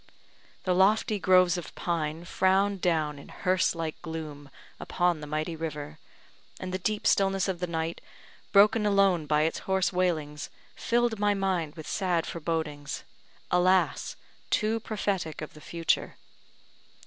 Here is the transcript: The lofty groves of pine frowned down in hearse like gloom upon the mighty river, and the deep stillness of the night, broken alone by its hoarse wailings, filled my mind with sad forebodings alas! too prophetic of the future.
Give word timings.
The 0.63 0.73
lofty 0.73 1.19
groves 1.19 1.59
of 1.59 1.75
pine 1.75 2.25
frowned 2.25 2.81
down 2.81 3.19
in 3.19 3.29
hearse 3.29 3.75
like 3.75 4.01
gloom 4.01 4.49
upon 4.79 5.21
the 5.21 5.27
mighty 5.27 5.55
river, 5.55 5.99
and 6.59 6.73
the 6.73 6.79
deep 6.79 7.05
stillness 7.05 7.47
of 7.47 7.59
the 7.59 7.67
night, 7.67 8.01
broken 8.51 8.87
alone 8.87 9.27
by 9.27 9.43
its 9.43 9.59
hoarse 9.69 9.93
wailings, 9.93 10.49
filled 10.75 11.19
my 11.19 11.35
mind 11.35 11.75
with 11.75 11.85
sad 11.87 12.25
forebodings 12.25 13.03
alas! 13.51 14.15
too 14.49 14.79
prophetic 14.79 15.39
of 15.39 15.53
the 15.53 15.61
future. 15.61 16.15